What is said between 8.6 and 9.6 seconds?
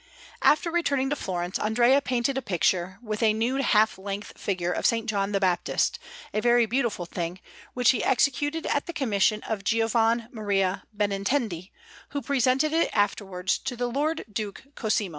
at the commission